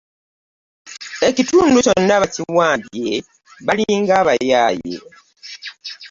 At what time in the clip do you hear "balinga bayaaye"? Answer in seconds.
3.65-4.95